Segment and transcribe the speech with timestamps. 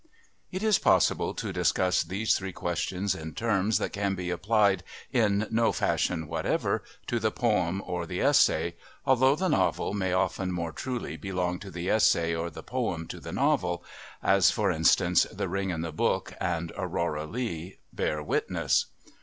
[0.51, 5.47] It is possible to discuss these three questions in terms that can be applied, in
[5.51, 8.73] no fashion whatever, to the poem or the essay,
[9.05, 13.19] although the novel may often more truly belong to the essay or the poem to
[13.19, 13.83] the novel,
[14.23, 18.87] as, for instance, The Ring and the Book and Aurora Leigh bear witness.